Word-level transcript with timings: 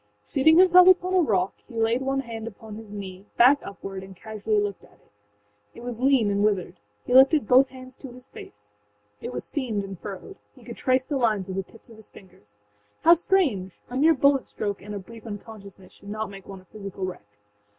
Seating 0.23 0.57
himself 0.57 0.87
upon 0.87 1.13
a 1.13 1.19
rock, 1.19 1.53
he 1.67 1.75
laid 1.79 2.01
one 2.01 2.21
hand 2.21 2.47
upon 2.47 2.73
his 2.73 2.91
knee, 2.91 3.27
back 3.37 3.59
upward, 3.61 4.01
and 4.01 4.15
casually 4.15 4.59
looked 4.59 4.83
at 4.83 4.93
it. 4.93 5.11
It 5.75 5.83
was 5.83 5.99
lean 5.99 6.31
and 6.31 6.43
withered. 6.43 6.77
He 7.05 7.13
lifted 7.13 7.47
both 7.47 7.69
hands 7.69 7.95
to 7.97 8.07
his 8.11 8.27
face. 8.27 8.71
It 9.21 9.31
was 9.31 9.45
seamed 9.45 9.83
and 9.83 9.99
furrowed; 9.99 10.37
he 10.55 10.63
could 10.63 10.77
trace 10.77 11.05
the 11.05 11.17
lines 11.17 11.47
with 11.49 11.57
the 11.57 11.71
tips 11.71 11.91
of 11.91 11.97
his 11.97 12.09
fingers. 12.09 12.57
How 13.03 13.13
strange!âa 13.13 13.99
mere 13.99 14.15
bullet 14.15 14.47
stroke 14.47 14.81
and 14.81 14.95
a 14.95 14.97
brief 14.97 15.27
unconsciousness 15.27 15.91
should 15.91 16.09
not 16.09 16.31
make 16.31 16.47
one 16.47 16.61
a 16.61 16.65
physical 16.65 17.05
wreck. 17.05 17.37